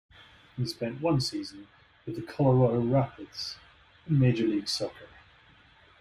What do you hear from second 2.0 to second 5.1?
with the Colorado Rapids in Major League Soccer.